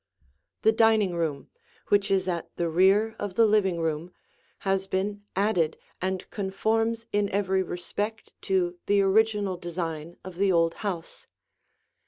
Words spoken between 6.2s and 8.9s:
conforms in every respect to